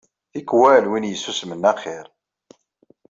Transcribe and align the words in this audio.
Tikwal 0.31 0.85
win 0.89 1.09
yessusmen 1.09 1.63
axir. 1.71 2.05